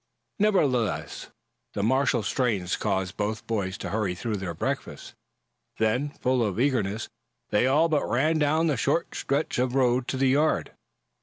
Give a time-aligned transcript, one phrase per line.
[0.39, 1.27] Nevertheless,
[1.75, 5.13] the martial strains caused both boys to hurry through their breakfast.
[5.77, 7.07] Then, full of eagerness,
[7.51, 10.71] they all but ran down the short stretch of road to the yard.